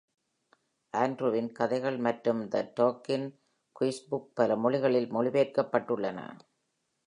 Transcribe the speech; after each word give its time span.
ஆண்ட்ரூவின் 0.93 1.51
கதைகள் 1.51 1.97
மற்றும்" 1.97 2.41
The 2.53 2.61
Tolkien 2.79 3.23
Quiz 3.75 3.99
Book" 4.09 4.25
பல 4.39 4.55
மொழிகளில் 4.55 5.09
மொழிபெயர்க்கப்பட்டுள்ளன. 5.13 6.19